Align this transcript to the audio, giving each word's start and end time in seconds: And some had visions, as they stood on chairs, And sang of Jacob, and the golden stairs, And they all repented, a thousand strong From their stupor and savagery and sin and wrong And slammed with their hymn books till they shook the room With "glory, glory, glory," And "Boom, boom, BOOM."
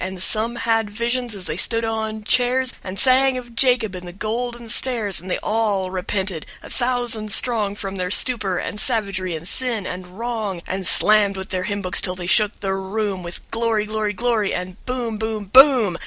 And 0.03 0.19
some 0.19 0.55
had 0.55 0.89
visions, 0.89 1.35
as 1.35 1.45
they 1.45 1.57
stood 1.57 1.85
on 1.85 2.23
chairs, 2.23 2.73
And 2.83 2.97
sang 2.97 3.37
of 3.37 3.53
Jacob, 3.55 3.93
and 3.93 4.07
the 4.07 4.11
golden 4.11 4.67
stairs, 4.69 5.21
And 5.21 5.29
they 5.29 5.37
all 5.43 5.91
repented, 5.91 6.47
a 6.63 6.71
thousand 6.71 7.31
strong 7.31 7.75
From 7.75 7.97
their 7.97 8.09
stupor 8.09 8.57
and 8.57 8.79
savagery 8.81 9.35
and 9.35 9.47
sin 9.47 9.85
and 9.85 10.17
wrong 10.17 10.63
And 10.65 10.87
slammed 10.87 11.37
with 11.37 11.49
their 11.49 11.65
hymn 11.65 11.83
books 11.83 12.01
till 12.01 12.15
they 12.15 12.25
shook 12.25 12.61
the 12.61 12.73
room 12.73 13.21
With 13.21 13.47
"glory, 13.51 13.85
glory, 13.85 14.13
glory," 14.13 14.55
And 14.55 14.83
"Boom, 14.87 15.17
boom, 15.19 15.45
BOOM." 15.53 15.99